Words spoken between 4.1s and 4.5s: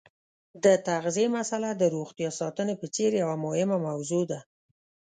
ده.